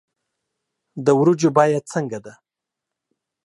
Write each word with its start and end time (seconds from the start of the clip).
د 1.05 1.07
ورجو 1.19 1.49
بیه 1.57 1.79
څنګه 1.91 2.19
ده 2.25 2.33